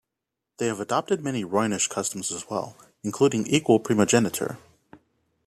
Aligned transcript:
They 0.57 0.65
have 0.65 0.79
adopted 0.79 1.23
many 1.23 1.45
Rhoynish 1.45 1.87
customs 1.87 2.31
as 2.31 2.49
well, 2.49 2.75
including 3.03 3.45
equal 3.45 3.79
primogeniture. 3.79 4.57